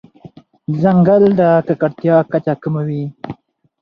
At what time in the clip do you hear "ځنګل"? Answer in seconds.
0.81-1.23